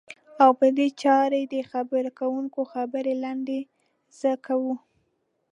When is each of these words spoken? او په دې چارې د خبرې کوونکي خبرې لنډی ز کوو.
او 0.43 0.51
په 0.59 0.67
دې 0.77 0.87
چارې 1.01 1.41
د 1.53 1.55
خبرې 1.71 2.11
کوونکي 2.19 2.61
خبرې 2.73 3.13
لنډی 3.23 3.61
ز 4.19 4.21
کوو. 4.45 4.75